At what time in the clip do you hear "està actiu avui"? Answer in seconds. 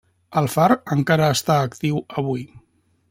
1.35-2.47